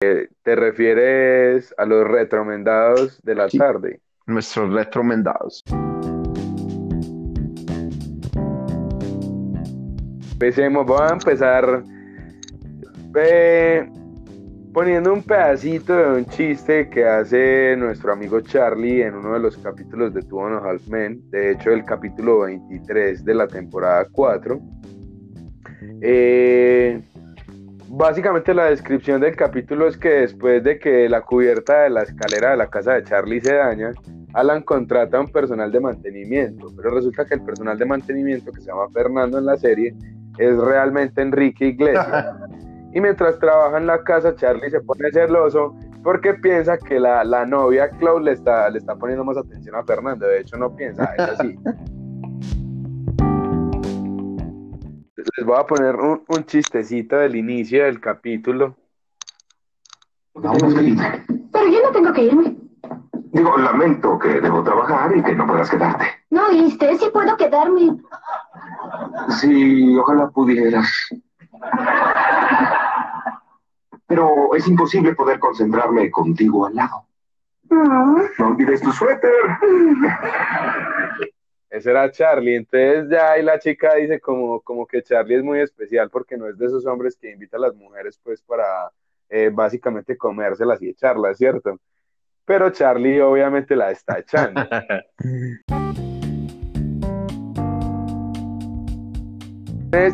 Eh, 0.00 0.28
¿Te 0.42 0.54
refieres 0.54 1.74
a 1.76 1.84
los 1.84 2.06
retromendados 2.06 3.20
de 3.22 3.34
la 3.34 3.48
tarde? 3.48 4.00
nuestros 4.28 4.72
retromendados. 4.72 5.64
Empecemos, 10.40 10.86
voy 10.86 11.00
a 11.02 11.14
empezar 11.14 11.82
poniendo 14.72 15.12
un 15.12 15.24
pedacito 15.24 15.96
de 15.96 16.18
un 16.20 16.26
chiste 16.26 16.88
que 16.88 17.04
hace 17.04 17.74
nuestro 17.76 18.12
amigo 18.12 18.40
Charlie 18.42 19.02
en 19.02 19.16
uno 19.16 19.32
de 19.32 19.40
los 19.40 19.56
capítulos 19.56 20.14
de 20.14 20.22
Two 20.22 20.46
and 20.46 20.64
a 20.64 20.70
Half 20.70 20.86
Men, 20.86 21.28
de 21.30 21.50
hecho 21.50 21.72
el 21.72 21.84
capítulo 21.84 22.42
23 22.42 23.24
de 23.24 23.34
la 23.34 23.48
temporada 23.48 24.06
4. 24.12 24.60
Eh, 26.02 27.00
básicamente 27.88 28.54
la 28.54 28.66
descripción 28.66 29.20
del 29.20 29.34
capítulo 29.34 29.88
es 29.88 29.96
que 29.96 30.20
después 30.20 30.62
de 30.62 30.78
que 30.78 31.08
la 31.08 31.22
cubierta 31.22 31.82
de 31.82 31.90
la 31.90 32.02
escalera 32.02 32.52
de 32.52 32.58
la 32.58 32.70
casa 32.70 32.92
de 32.92 33.02
Charlie 33.02 33.40
se 33.40 33.54
daña, 33.54 33.90
Alan 34.34 34.62
contrata 34.62 35.16
a 35.16 35.20
un 35.20 35.32
personal 35.32 35.72
de 35.72 35.80
mantenimiento, 35.80 36.68
pero 36.76 36.90
resulta 36.90 37.26
que 37.26 37.34
el 37.34 37.42
personal 37.42 37.76
de 37.76 37.86
mantenimiento 37.86 38.52
que 38.52 38.60
se 38.60 38.68
llama 38.68 38.88
Fernando 38.92 39.36
en 39.36 39.46
la 39.46 39.56
serie 39.56 39.96
es 40.38 40.56
realmente 40.56 41.22
Enrique 41.22 41.66
Iglesias. 41.66 42.36
Y 42.90 43.02
mientras 43.02 43.38
trabaja 43.38 43.76
en 43.76 43.86
la 43.86 44.02
casa, 44.02 44.34
Charlie 44.34 44.70
se 44.70 44.80
pone 44.80 45.10
celoso 45.12 45.76
porque 46.02 46.32
piensa 46.34 46.78
que 46.78 46.98
la, 46.98 47.44
novia 47.44 47.90
Claude 47.90 48.24
le 48.24 48.32
está, 48.32 48.70
le 48.70 48.78
está 48.78 48.96
poniendo 48.96 49.24
más 49.24 49.36
atención 49.36 49.74
a 49.74 49.84
Fernando. 49.84 50.26
De 50.26 50.40
hecho, 50.40 50.56
no 50.56 50.74
piensa, 50.74 51.04
es 51.16 51.20
así. 51.20 51.58
Les 55.36 55.46
voy 55.46 55.56
a 55.58 55.66
poner 55.66 55.96
un, 55.96 56.24
un 56.26 56.44
chistecito 56.44 57.16
del 57.16 57.36
inicio 57.36 57.84
del 57.84 58.00
capítulo. 58.00 58.74
Vamos, 60.34 60.74
Pero 61.52 61.68
yo 61.68 61.82
no 61.82 61.92
tengo 61.92 62.12
que 62.12 62.22
irme. 62.22 62.56
Digo, 63.32 63.58
lamento 63.58 64.18
que 64.18 64.40
debo 64.40 64.62
trabajar 64.62 65.14
y 65.16 65.22
que 65.22 65.34
no 65.34 65.46
puedas 65.46 65.70
quedarte. 65.70 66.06
No, 66.30 66.48
¿viste? 66.50 66.96
Sí 66.96 67.06
puedo 67.12 67.36
quedarme. 67.36 67.98
Sí, 69.40 69.96
ojalá 69.98 70.28
pudieras. 70.28 70.88
Pero 74.06 74.54
es 74.54 74.66
imposible 74.66 75.14
poder 75.14 75.38
concentrarme 75.38 76.10
contigo 76.10 76.66
al 76.66 76.76
lado. 76.76 77.04
No, 77.68 78.16
no 78.38 78.46
olvides 78.46 78.80
tu 78.80 78.92
suéter. 78.92 79.30
Ese 81.70 81.90
era 81.90 82.10
Charlie, 82.10 82.56
entonces 82.56 83.10
ya 83.10 83.32
ahí 83.32 83.42
la 83.42 83.58
chica 83.58 83.94
dice 83.96 84.20
como, 84.20 84.62
como 84.62 84.86
que 84.86 85.02
Charlie 85.02 85.36
es 85.36 85.44
muy 85.44 85.60
especial 85.60 86.08
porque 86.08 86.38
no 86.38 86.48
es 86.48 86.56
de 86.56 86.64
esos 86.64 86.86
hombres 86.86 87.14
que 87.14 87.30
invita 87.30 87.58
a 87.58 87.60
las 87.60 87.74
mujeres 87.74 88.18
pues 88.24 88.40
para 88.40 88.90
eh, 89.28 89.50
básicamente 89.52 90.16
comérselas 90.16 90.80
y 90.80 90.88
echarlas, 90.88 91.36
¿cierto? 91.36 91.78
Pero 92.48 92.70
Charlie 92.70 93.20
obviamente 93.20 93.76
la 93.76 93.90
está 93.90 94.18
echando. 94.18 94.62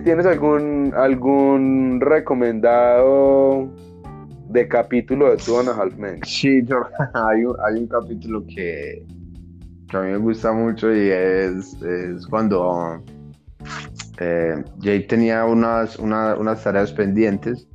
¿Tienes 0.02 0.26
algún, 0.26 0.92
algún 0.96 2.00
recomendado 2.00 3.68
de 4.48 4.66
capítulo 4.66 5.30
de 5.30 5.36
Two 5.36 5.60
and 5.60 5.68
a 5.68 5.72
Half 5.72 5.96
Men? 5.96 6.20
Sí, 6.24 6.64
yo, 6.64 6.82
hay, 7.14 7.44
un, 7.44 7.56
hay 7.64 7.76
un 7.76 7.86
capítulo 7.86 8.44
que, 8.46 9.06
a 9.92 10.00
mí 10.00 10.10
me 10.10 10.18
gusta 10.18 10.52
mucho 10.52 10.92
y 10.92 11.10
es, 11.10 11.76
cuando 12.28 13.00
eh, 14.18 14.62
Jay 14.82 15.06
tenía 15.06 15.44
unas, 15.44 15.96
unas 16.00 16.64
tareas 16.64 16.92
pendientes 16.92 17.68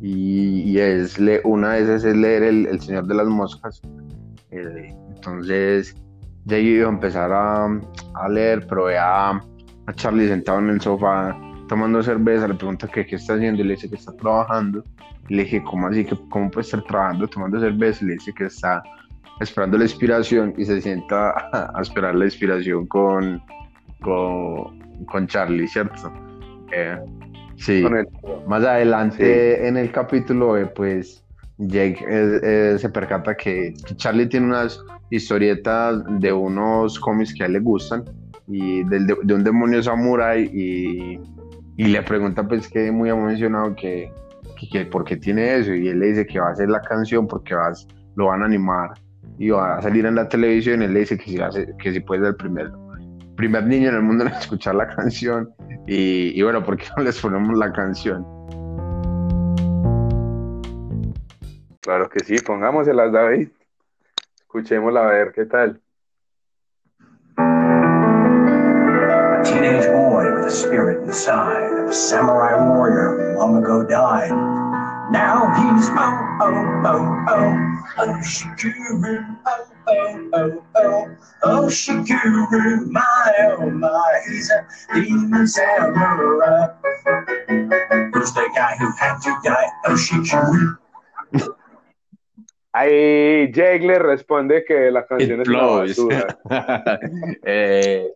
y, 0.00 0.78
es 0.78 1.18
le, 1.18 1.40
una 1.44 1.74
de 1.74 1.82
esas 1.82 2.04
es 2.04 2.16
leer 2.16 2.42
el, 2.42 2.80
Señor 2.80 3.06
de 3.06 3.14
las 3.14 3.26
Moscas. 3.26 3.80
Eh, 4.66 4.94
entonces 5.14 5.96
ya 6.44 6.58
iba 6.58 6.86
a 6.86 6.90
empezar 6.90 7.30
a, 7.32 8.28
leer, 8.28 8.66
pero 8.68 8.84
ve 8.84 8.98
a, 8.98 9.40
Charlie 9.94 10.28
sentado 10.28 10.58
en 10.58 10.70
el 10.70 10.80
sofá 10.80 11.38
tomando 11.68 12.02
cerveza, 12.02 12.48
le 12.48 12.54
pregunta 12.54 12.88
qué, 12.88 13.06
qué 13.06 13.16
está 13.16 13.34
haciendo 13.34 13.62
y 13.62 13.66
le 13.66 13.74
dice 13.74 13.88
que 13.88 13.96
está 13.96 14.12
trabajando. 14.12 14.82
Y 15.28 15.34
le 15.36 15.44
dije, 15.44 15.62
¿cómo 15.62 15.88
así? 15.88 16.04
que 16.04 16.16
¿Cómo 16.30 16.50
puede 16.50 16.64
estar 16.64 16.82
trabajando 16.82 17.28
tomando 17.28 17.60
cerveza? 17.60 18.04
Y 18.04 18.08
le 18.08 18.12
dice 18.14 18.32
que 18.32 18.44
está 18.46 18.82
esperando 19.40 19.76
la 19.76 19.84
inspiración 19.84 20.54
y 20.56 20.64
se 20.64 20.80
sienta 20.80 21.30
a, 21.52 21.80
esperar 21.80 22.14
la 22.14 22.24
inspiración 22.24 22.86
con, 22.86 23.42
con, 24.00 25.26
Charlie, 25.26 25.68
¿cierto? 25.68 26.12
Eh, 26.72 26.98
Sí, 27.58 27.84
más 28.46 28.64
adelante 28.64 29.66
en 29.66 29.76
el 29.76 29.90
capítulo, 29.90 30.56
eh, 30.56 30.66
pues 30.66 31.24
Jake 31.58 32.04
eh, 32.08 32.40
eh, 32.42 32.78
se 32.78 32.88
percata 32.88 33.36
que 33.36 33.74
Charlie 33.96 34.26
tiene 34.26 34.46
unas 34.46 34.80
historietas 35.10 36.02
de 36.20 36.32
unos 36.32 36.98
cómics 37.00 37.34
que 37.34 37.42
a 37.42 37.46
él 37.46 37.54
le 37.54 37.60
gustan 37.60 38.04
y 38.46 38.82
de, 38.84 39.34
un 39.34 39.44
demonio 39.44 39.82
samurai 39.82 40.50
y, 40.52 41.20
y, 41.76 41.84
le 41.84 42.02
pregunta 42.02 42.46
pues 42.46 42.68
que 42.68 42.90
muy 42.90 43.10
emocionado 43.10 43.74
que, 43.74 44.10
que, 44.70 44.86
por 44.86 45.04
qué 45.04 45.16
tiene 45.16 45.56
eso. 45.56 45.74
Y 45.74 45.88
él 45.88 46.00
le 46.00 46.06
dice 46.06 46.26
que 46.26 46.40
va 46.40 46.48
a 46.48 46.52
hacer 46.52 46.68
la 46.68 46.80
canción 46.80 47.26
porque 47.26 47.54
vas, 47.54 47.86
lo 48.16 48.26
van 48.26 48.42
a 48.42 48.46
animar 48.46 48.90
y 49.38 49.50
va 49.50 49.76
a 49.76 49.82
salir 49.82 50.06
en 50.06 50.14
la 50.14 50.28
televisión. 50.28 50.82
Y 50.82 50.86
él 50.86 50.94
le 50.94 51.00
dice 51.00 51.18
que 51.18 51.24
si, 51.24 51.38
que 51.78 51.92
si 51.92 52.00
puede 52.00 52.22
ser 52.22 52.28
el 52.30 52.36
primer, 52.36 52.72
primer 53.36 53.66
niño 53.66 53.90
en 53.90 53.96
el 53.96 54.02
mundo 54.02 54.24
en 54.24 54.32
escuchar 54.40 54.74
la 54.74 54.88
canción. 54.88 55.50
Y, 55.86 56.40
bueno, 56.42 56.62
¿por 56.62 56.76
qué 56.76 56.84
no 56.96 57.02
les 57.02 57.20
ponemos 57.20 57.56
la 57.56 57.72
canción? 57.72 58.24
Claro 61.88 62.10
que 62.10 62.22
sí, 62.22 62.38
pongámoselas, 62.40 63.10
David. 63.10 63.48
Escuchémosla 64.40 65.04
a 65.04 65.06
ver 65.06 65.32
qué 65.32 65.46
tal. 65.46 65.80
teenage 69.42 69.86
boy 69.86 70.30
with 70.34 70.44
a 70.44 70.50
spirit 70.50 71.02
inside 71.04 71.72
of 71.78 71.88
a 71.88 71.92
samurai 71.94 72.52
warrior 72.68 73.34
long 73.38 73.64
ago 73.64 73.82
died. 73.86 74.30
Now 75.10 75.48
he's 75.56 75.88
oh, 75.88 76.36
oh, 76.42 76.82
oh, 76.84 77.24
oh, 77.26 77.56
oh, 77.96 78.20
Shikuru, 78.20 79.38
oh, 79.46 79.66
oh, 79.86 80.30
oh, 80.34 80.64
oh, 80.74 81.16
oh, 81.42 81.66
Shikuru, 81.68 82.86
my, 82.90 83.56
oh, 83.56 83.70
my, 83.70 84.20
he's 84.28 84.50
a 84.50 84.66
demon 84.92 85.46
samurai. 85.48 86.68
Who's 88.12 88.34
the 88.34 88.46
guy 88.54 88.76
who 88.76 88.92
had 88.92 89.20
to 89.20 89.40
die? 89.42 89.70
Oh, 89.86 89.94
Shikuru. 89.94 90.76
Ahí 92.72 93.50
Jake 93.50 93.80
le 93.80 93.98
responde 93.98 94.64
que 94.64 94.90
la 94.90 95.06
canción 95.06 95.40
es 95.40 95.48
basura. 95.48 96.38
eh, 97.44 98.12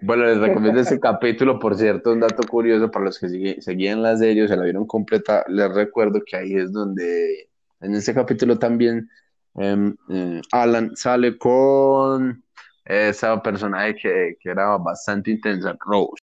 bueno, 0.00 0.24
les 0.24 0.38
recomiendo 0.38 0.80
este 0.80 0.98
capítulo, 0.98 1.58
por 1.58 1.76
cierto, 1.76 2.12
un 2.12 2.20
dato 2.20 2.46
curioso 2.48 2.90
para 2.90 3.06
los 3.06 3.18
que 3.18 3.60
seguían 3.60 4.02
la 4.02 4.16
serie, 4.16 4.48
se 4.48 4.56
la 4.56 4.64
vieron 4.64 4.86
completa, 4.86 5.44
les 5.48 5.72
recuerdo 5.72 6.20
que 6.24 6.36
ahí 6.36 6.54
es 6.54 6.72
donde, 6.72 7.48
en 7.80 7.94
este 7.94 8.14
capítulo 8.14 8.58
también, 8.58 9.08
em, 9.54 9.96
eh, 10.10 10.40
Alan 10.52 10.96
sale 10.96 11.38
con 11.38 12.42
esa 12.84 13.40
personaje 13.42 13.94
que, 13.96 14.36
que 14.40 14.50
era 14.50 14.76
bastante 14.76 15.30
intensa, 15.30 15.76
Rose. 15.80 16.20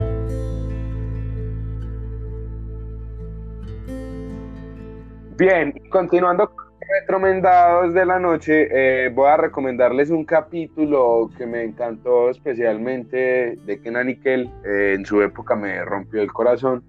Bien, 5.36 5.72
continuando 5.90 6.63
con 6.86 6.96
Retromendados 7.00 7.94
de 7.94 8.04
la 8.04 8.18
noche, 8.18 8.68
eh, 8.70 9.08
voy 9.08 9.28
a 9.28 9.36
recomendarles 9.36 10.10
un 10.10 10.24
capítulo 10.24 11.30
que 11.36 11.46
me 11.46 11.62
encantó 11.62 12.30
especialmente 12.30 13.56
de 13.64 13.80
Kenan 13.80 14.10
y 14.10 14.16
Kel. 14.16 14.50
Eh, 14.64 14.94
en 14.96 15.04
su 15.04 15.22
época 15.22 15.54
me 15.54 15.84
rompió 15.84 16.22
el 16.22 16.32
corazón. 16.32 16.82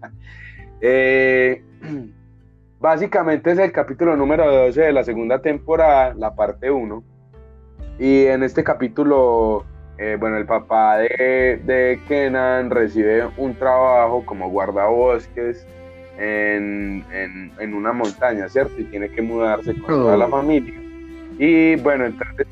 Eh, 0.82 1.64
básicamente 2.80 3.50
es 3.50 3.58
el 3.58 3.72
capítulo 3.72 4.14
número 4.14 4.44
12 4.54 4.82
de 4.82 4.92
la 4.92 5.04
segunda 5.04 5.40
temporada, 5.40 6.12
la 6.12 6.34
parte 6.34 6.70
1. 6.70 7.02
Y 7.98 8.26
en 8.26 8.42
este 8.42 8.62
capítulo, 8.62 9.64
bueno, 10.18 10.36
el 10.36 10.44
papá 10.44 10.98
de, 10.98 11.62
de 11.64 11.98
Kenan 12.06 12.68
recibe 12.68 13.26
un 13.38 13.54
trabajo 13.54 14.26
como 14.26 14.50
guardabosques 14.50 15.66
en, 16.18 17.04
en, 17.58 17.74
una 17.74 17.92
montaña, 17.92 18.48
¿cierto? 18.48 18.72
Y 18.78 18.84
tiene 18.84 19.08
que 19.10 19.22
mudarse 19.22 19.74
con 19.74 19.86
toda 19.86 20.16
la 20.16 20.28
familia. 20.28 20.74
Y 21.38 21.76
bueno, 21.76 22.06
entonces 22.06 22.46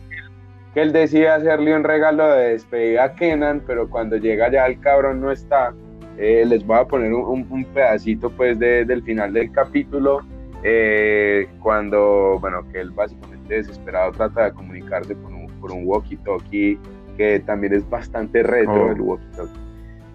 que 0.75 0.83
él 0.83 0.93
decide 0.93 1.29
hacerle 1.29 1.75
un 1.75 1.85
regalo 1.85 2.29
de 2.29 2.51
despedida 2.51 3.05
a 3.05 3.15
Kenan, 3.15 3.63
pero 3.65 3.89
cuando 3.89 4.17
llega 4.17 4.51
ya 4.51 4.67
el 4.67 4.81
cabrón 4.81 5.21
no 5.21 5.31
está. 5.31 5.73
Eh, 6.19 6.45
les 6.47 6.67
voy 6.67 6.79
a 6.79 6.85
poner 6.85 7.13
un, 7.13 7.47
un 7.49 7.65
pedacito 7.67 8.31
pues 8.31 8.59
del 8.59 9.03
final 9.05 9.33
del 9.33 9.51
capítulo, 9.53 10.21
eh, 10.63 11.49
cuando, 11.61 12.39
bueno, 12.41 12.67
que 12.73 12.81
él 12.81 12.91
básicamente 12.91 13.55
desesperado 13.55 14.13
trata 14.13 14.47
de 14.47 14.53
comunicarse 14.53 15.15
por 15.15 15.33
un, 15.33 15.47
por 15.61 15.73
un 15.73 15.87
walkie-talkie, 15.87 16.79
que 17.17 17.41
también 17.41 17.75
es 17.75 17.89
bastante 17.89 18.43
retro 18.43 18.87
oh. 18.87 18.93
el 18.93 19.01
walkie-talkie. 19.01 19.61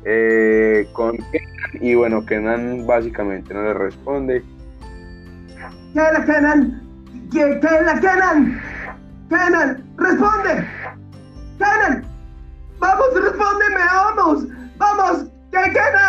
Eh, 0.06 0.88
con 0.94 1.18
Kenan 1.18 1.59
y 1.82 1.96
bueno, 1.96 2.26
Kenan 2.26 2.86
básicamente 2.86 3.54
no 3.54 3.64
le 3.64 3.74
responde. 3.74 4.44
¿Qué 5.94 6.00
la 6.00 6.26
Kenan? 6.26 6.82
¿Qué, 7.32 7.60
qué 7.62 7.82
la 7.84 8.00
Kenan? 8.00 8.62
Kenan, 9.30 9.84
responde. 9.98 10.68
Kenan, 11.58 12.04
vamos, 12.80 13.08
respóndeme, 13.14 13.86
vamos, 13.86 14.48
vamos. 14.78 15.26
¿Qué 15.52 15.62
Kenan? 15.72 16.09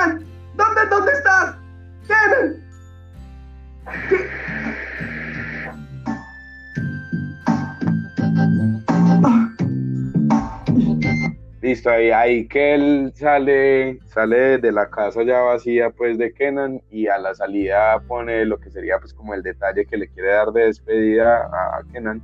Listo, 11.71 11.89
ahí, 11.89 12.11
ahí 12.11 12.49
que 12.49 12.75
él 12.75 13.13
sale, 13.15 14.01
sale 14.07 14.59
de 14.59 14.73
la 14.73 14.91
casa 14.91 15.23
ya 15.23 15.41
vacía 15.41 15.91
pues 15.91 16.19
de 16.19 16.33
Kenan 16.33 16.83
y 16.91 17.07
a 17.07 17.17
la 17.17 17.33
salida 17.33 18.01
pone 18.09 18.45
lo 18.45 18.59
que 18.59 18.71
sería 18.71 18.99
pues 18.99 19.15
como 19.15 19.35
el 19.35 19.43
detalle 19.45 19.87
que 19.87 19.97
le 19.97 20.09
quiere 20.09 20.31
dar 20.31 20.51
de 20.51 20.65
despedida 20.65 21.45
a 21.47 21.81
Kenan 21.93 22.21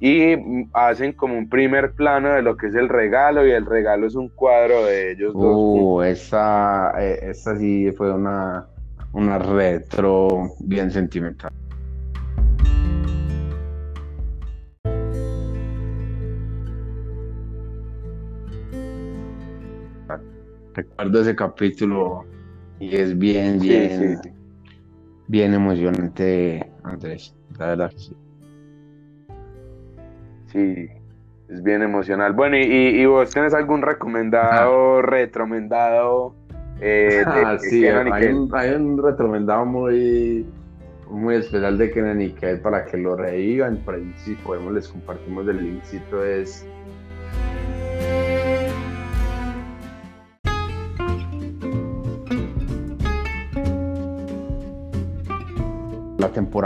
y 0.00 0.34
hacen 0.72 1.12
como 1.12 1.38
un 1.38 1.48
primer 1.48 1.92
plano 1.92 2.30
de 2.30 2.42
lo 2.42 2.56
que 2.56 2.66
es 2.66 2.74
el 2.74 2.88
regalo 2.88 3.46
y 3.46 3.52
el 3.52 3.64
regalo 3.64 4.08
es 4.08 4.16
un 4.16 4.30
cuadro 4.30 4.84
de 4.84 5.12
ellos 5.12 5.32
dos. 5.32 5.54
Uh, 5.56 6.02
esa, 6.02 6.92
eh, 6.98 7.20
esa 7.22 7.56
sí 7.56 7.92
fue 7.92 8.12
una, 8.12 8.66
una 9.12 9.38
retro 9.38 10.54
bien 10.58 10.90
sentimental. 10.90 11.52
Recuerdo 20.76 21.22
ese 21.22 21.34
capítulo 21.34 22.24
y 22.78 22.94
es 22.96 23.16
bien, 23.18 23.58
bien, 23.58 24.20
bien 25.26 25.54
emocionante, 25.54 26.70
Andrés, 26.82 27.34
la 27.58 27.68
verdad 27.68 27.90
que 27.90 27.98
sí. 27.98 28.16
Sí, 30.52 30.88
es 31.48 31.62
bien 31.62 31.82
emocional. 31.82 32.34
Bueno, 32.34 32.56
¿y, 32.58 33.04
vos 33.06 33.30
tienes 33.30 33.54
algún 33.54 33.82
recomendado, 33.82 35.00
retromendado? 35.02 36.34
Eh, 36.80 37.24
ah, 37.26 37.56
sí, 37.58 37.86
hay, 37.86 38.26
un, 38.26 38.50
hay, 38.54 38.70
un, 38.74 39.02
retromendado 39.02 39.64
muy, 39.64 40.46
muy 41.10 41.36
especial 41.36 41.78
de 41.78 41.90
Kenan 41.90 42.20
y 42.20 42.30
que 42.32 42.56
para 42.56 42.84
que 42.84 42.98
lo 42.98 43.16
revivan, 43.16 43.78
por 43.78 43.94
ahí 43.94 44.12
si 44.18 44.34
podemos 44.34 44.74
les 44.74 44.88
compartimos 44.88 45.48
el 45.48 45.64
linkcito, 45.64 46.22
es 46.22 46.66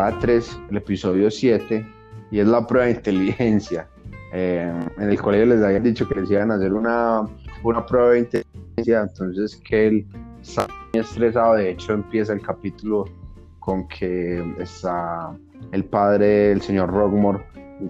temporada 0.01 0.19
3, 0.21 0.61
el 0.71 0.77
episodio 0.79 1.31
7, 1.31 1.87
y 2.31 2.39
es 2.41 2.47
la 2.47 2.67
prueba 2.67 2.87
de 2.87 2.93
inteligencia. 2.93 3.87
Eh, 4.33 4.73
en 4.97 5.11
el 5.11 5.21
colegio 5.21 5.47
les 5.47 5.63
habían 5.63 5.83
dicho 5.83 6.09
que 6.09 6.21
les 6.21 6.31
iban 6.31 6.51
a 6.51 6.55
hacer 6.55 6.73
una, 6.73 7.23
una 7.63 7.85
prueba 7.85 8.11
de 8.11 8.21
inteligencia, 8.21 9.03
entonces 9.03 9.61
que 9.63 9.87
él 9.89 10.07
está 10.41 10.67
muy 10.69 11.01
estresado, 11.01 11.55
de 11.55 11.71
hecho 11.71 11.93
empieza 11.93 12.33
el 12.33 12.41
capítulo 12.41 13.05
con 13.59 13.87
que 13.89 14.43
está 14.59 15.37
el 15.73 15.85
padre, 15.85 16.53
el 16.53 16.63
señor 16.63 16.91
Rockmore, 16.91 17.45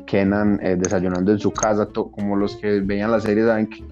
Kenan 0.07 0.59
eh, 0.63 0.77
desayunando 0.77 1.31
en 1.33 1.39
su 1.39 1.53
casa, 1.53 1.87
como 1.87 2.37
los 2.37 2.57
que 2.57 2.81
veían 2.81 3.11
la 3.11 3.21
serie 3.21 3.45
saben 3.45 3.69
que, 3.69 3.85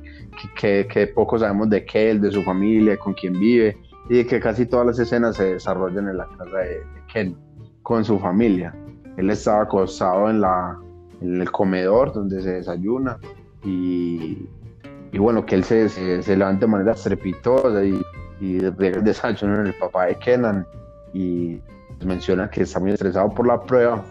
que, 0.58 0.88
que, 0.88 1.06
poco 1.08 1.38
sabemos 1.38 1.70
de 1.70 1.84
Kel, 1.84 2.20
de 2.20 2.32
su 2.32 2.42
familia, 2.42 2.96
con 2.96 3.14
quién 3.14 3.34
vive, 3.34 3.76
y 4.08 4.16
de 4.16 4.26
que 4.26 4.40
casi 4.40 4.66
todas 4.66 4.86
las 4.86 4.98
escenas 4.98 5.36
se 5.36 5.54
desarrollan 5.54 6.08
en 6.08 6.16
la 6.16 6.26
casa 6.26 6.56
de, 6.56 6.78
de 6.78 7.02
Ken 7.12 7.47
con 7.88 8.04
su 8.04 8.18
familia. 8.18 8.74
Él 9.16 9.30
estaba 9.30 9.62
acostado 9.62 10.28
en, 10.28 10.42
la, 10.42 10.78
en 11.22 11.40
el 11.40 11.50
comedor 11.50 12.12
donde 12.12 12.42
se 12.42 12.52
desayuna 12.52 13.16
y, 13.64 14.46
y 15.10 15.18
bueno, 15.18 15.46
que 15.46 15.54
él 15.54 15.64
se, 15.64 15.88
se, 15.88 16.36
levanta 16.36 16.66
de 16.66 16.72
manera 16.72 16.92
estrepitosa 16.92 17.82
y, 17.82 17.98
y 18.42 18.58
desayuno 18.58 19.62
en 19.62 19.68
el 19.68 19.74
papá 19.74 20.04
de 20.04 20.16
Kenan 20.16 20.66
y 21.14 21.62
menciona 22.04 22.50
que 22.50 22.64
está 22.64 22.78
muy 22.78 22.90
estresado 22.90 23.30
por 23.30 23.46
la 23.46 23.58
prueba. 23.58 24.04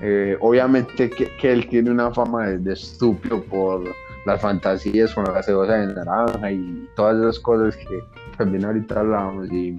Eh, 0.00 0.36
obviamente 0.40 1.08
que, 1.08 1.30
que, 1.36 1.52
él 1.52 1.68
tiene 1.68 1.92
una 1.92 2.10
fama 2.10 2.48
de, 2.48 2.58
de, 2.58 2.72
estúpido 2.72 3.40
por 3.44 3.84
las 4.26 4.40
fantasías 4.40 5.14
con 5.14 5.22
la 5.26 5.32
gaseosa 5.34 5.74
de 5.74 5.94
naranja 5.94 6.50
y 6.50 6.88
todas 6.96 7.20
esas 7.20 7.38
cosas 7.38 7.76
que 7.76 8.00
también 8.36 8.64
ahorita 8.64 8.98
hablamos 8.98 9.48
y 9.52 9.78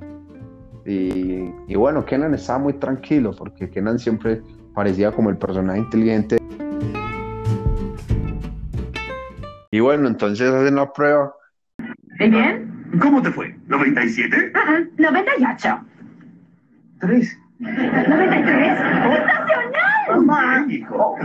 y, 0.86 1.76
bueno, 1.76 2.06
Kenan 2.06 2.34
estaba 2.34 2.60
muy 2.60 2.74
tranquilo 2.74 3.34
porque 3.38 3.70
Kenan 3.70 4.00
siempre 4.00 4.42
parecía 4.74 5.12
como 5.12 5.30
el 5.30 5.38
personaje 5.38 5.80
inteligente. 5.80 6.38
Y 9.72 9.80
bueno, 9.80 10.08
entonces 10.08 10.52
hacen 10.52 10.76
la 10.76 10.92
prueba. 10.92 11.34
¿Y 12.20 12.30
bien? 12.30 12.74
¿Cómo 13.02 13.22
te 13.22 13.32
fue? 13.32 13.56
¿97? 13.68 14.52
Uh 14.54 15.02
98. 15.02 15.80
¿Tres? 17.00 17.40
¿93? 17.60 18.78
¡Sensacional! 19.16 20.72
hijo. 20.72 21.16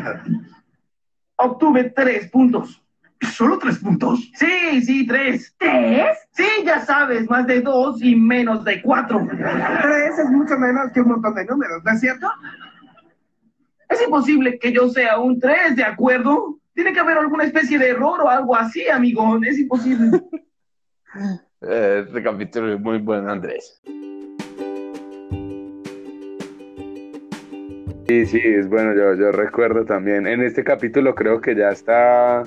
Obtuve 1.37 1.91
tres 1.91 2.29
puntos. 2.31 2.83
¿Solo 3.21 3.59
tres 3.59 3.79
puntos? 3.79 4.31
Sí, 4.35 4.83
sí, 4.83 5.07
tres. 5.07 5.55
¿Tres? 5.59 6.19
Sí, 6.33 6.47
ya 6.65 6.85
sabes, 6.85 7.29
más 7.29 7.47
de 7.47 7.61
dos 7.61 8.01
y 8.03 8.15
menos 8.15 8.65
de 8.65 8.81
cuatro. 8.81 9.27
Tres 9.29 10.19
es 10.19 10.31
mucho 10.31 10.57
menos 10.59 10.93
que 10.93 11.01
un 11.01 11.09
montón 11.09 11.35
de 11.35 11.45
números, 11.45 11.83
¿no 11.85 11.93
es 11.93 12.01
cierto? 12.01 12.31
Es 13.89 14.03
imposible 14.03 14.59
que 14.59 14.73
yo 14.73 14.89
sea 14.89 15.19
un 15.19 15.41
tres, 15.41 15.75
¿de 15.75 15.85
acuerdo? 15.85 16.59
Tiene 16.75 16.93
que 16.93 17.01
haber 17.01 17.19
alguna 17.19 17.45
especie 17.45 17.79
de 17.79 17.91
error 17.91 18.21
o 18.21 18.29
algo 18.29 18.55
así, 18.55 18.89
amigo. 18.89 19.39
Es 19.45 19.59
imposible. 19.59 20.23
este 21.61 22.23
capítulo 22.23 22.75
es 22.75 22.81
muy 22.81 22.99
bueno, 22.99 23.31
Andrés. 23.31 23.81
Sí, 28.09 28.25
sí, 28.25 28.41
es 28.43 28.69
bueno, 28.69 28.95
yo, 28.95 29.15
yo 29.15 29.33
recuerdo 29.33 29.85
también. 29.85 30.27
En 30.27 30.43
este 30.43 30.65
capítulo 30.65 31.15
creo 31.15 31.41
que 31.41 31.55
ya 31.55 31.71
está 31.71 32.43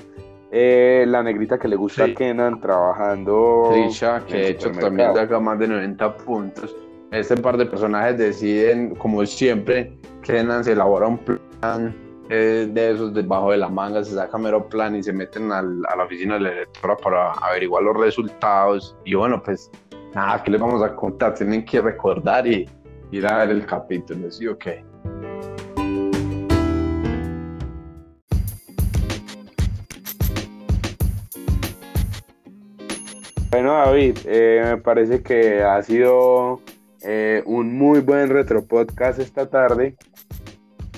eh, 0.54 1.06
la 1.08 1.22
negrita 1.22 1.58
que 1.58 1.66
le 1.66 1.76
gusta 1.76 2.04
a 2.04 2.14
Kenan 2.14 2.60
trabajando. 2.60 3.70
Trisha, 3.72 4.22
que 4.26 4.36
de 4.36 4.48
hecho 4.50 4.70
también 4.70 5.14
saca 5.14 5.40
más 5.40 5.58
de 5.58 5.66
90 5.66 6.16
puntos. 6.18 6.76
Este 7.10 7.38
par 7.38 7.56
de 7.56 7.64
personajes 7.64 8.18
deciden, 8.18 8.94
como 8.96 9.24
siempre, 9.24 9.96
Kenan 10.22 10.62
se 10.62 10.72
elabora 10.72 11.08
un 11.08 11.18
plan 11.18 11.96
eh, 12.28 12.68
de 12.70 12.90
esos 12.90 13.14
debajo 13.14 13.50
de 13.50 13.56
la 13.56 13.70
manga, 13.70 14.04
se 14.04 14.14
saca 14.14 14.36
mero 14.36 14.68
plan 14.68 14.94
y 14.94 15.02
se 15.02 15.14
meten 15.14 15.50
al, 15.50 15.82
a 15.88 15.96
la 15.96 16.04
oficina 16.04 16.34
del 16.34 16.48
electora 16.48 16.98
para 16.98 17.32
averiguar 17.32 17.84
los 17.84 17.96
resultados. 17.96 18.94
Y 19.06 19.14
bueno, 19.14 19.42
pues 19.42 19.70
nada, 20.14 20.42
¿qué 20.42 20.50
les 20.50 20.60
vamos 20.60 20.82
a 20.82 20.94
contar? 20.94 21.32
Tienen 21.32 21.64
que 21.64 21.80
recordar 21.80 22.46
y 22.46 22.68
ir 23.10 23.26
a 23.26 23.38
ver 23.38 23.50
el 23.50 23.64
capítulo, 23.64 24.30
¿sí 24.30 24.46
o 24.46 24.58
qué? 24.58 24.84
Bueno, 33.52 33.74
David, 33.74 34.16
eh, 34.24 34.62
me 34.64 34.78
parece 34.78 35.22
que 35.22 35.62
ha 35.62 35.82
sido 35.82 36.62
eh, 37.02 37.42
un 37.44 37.76
muy 37.76 38.00
buen 38.00 38.30
retro 38.30 38.64
podcast 38.64 39.18
esta 39.18 39.46
tarde. 39.50 39.94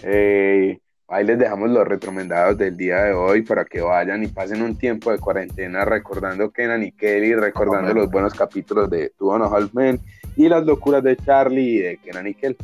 Eh, 0.05 0.79
ahí 1.09 1.25
les 1.25 1.37
dejamos 1.37 1.71
los 1.71 1.85
retromendados 1.85 2.57
del 2.57 2.77
día 2.77 3.03
de 3.03 3.13
hoy 3.13 3.43
para 3.43 3.65
que 3.65 3.81
vayan 3.81 4.23
y 4.23 4.29
pasen 4.29 4.63
un 4.63 4.79
tiempo 4.79 5.11
de 5.11 5.19
cuarentena 5.19 5.85
recordando 5.85 6.53
Kenan 6.53 6.85
y 6.85 6.93
Kelly, 6.93 7.35
recordando 7.35 7.93
los 7.93 8.09
buenos 8.09 8.33
capítulos 8.35 8.89
de 8.89 9.11
Two 9.19 9.35
and 9.35 9.45
a 9.45 9.99
y 10.37 10.49
las 10.49 10.65
locuras 10.65 11.03
de 11.03 11.17
Charlie 11.17 11.79
y 11.79 11.79
de 11.79 11.97
Kenan 11.97 12.29
y 12.29 12.35
Kelly. 12.35 12.57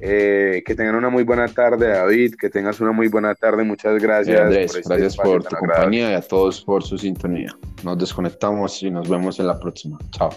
Eh, 0.00 0.62
que 0.66 0.74
tengan 0.74 0.96
una 0.96 1.08
muy 1.08 1.24
buena 1.24 1.48
tarde, 1.48 1.88
David. 1.88 2.34
Que 2.34 2.50
tengas 2.50 2.80
una 2.80 2.92
muy 2.92 3.08
buena 3.08 3.34
tarde. 3.34 3.64
Muchas 3.64 4.00
gracias. 4.02 4.40
Andrés, 4.40 4.72
por 4.72 4.80
este 4.80 4.94
gracias 4.94 5.16
por 5.16 5.44
tu 5.44 5.56
compañía 5.56 6.10
y 6.12 6.14
a 6.14 6.20
todos 6.20 6.62
por 6.62 6.82
su 6.82 6.98
sintonía. 6.98 7.56
Nos 7.82 7.98
desconectamos 7.98 8.82
y 8.82 8.90
nos 8.90 9.08
vemos 9.08 9.38
en 9.40 9.46
la 9.46 9.58
próxima. 9.58 9.98
Chao. 10.10 10.30